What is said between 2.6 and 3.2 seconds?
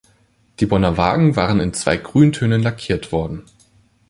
lackiert